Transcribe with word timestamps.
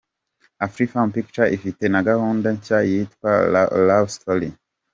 Afrifame 0.65 1.13
Pictures 1.15 1.53
ifite 1.57 1.83
na 1.89 2.01
gahunda 2.09 2.47
nshya 2.55 2.79
yitwa 2.89 3.31
’Lovestory’. 3.85 4.49